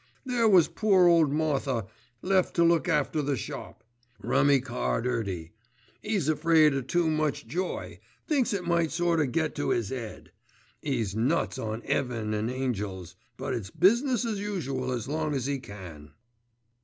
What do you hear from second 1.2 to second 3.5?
Martha left to look after the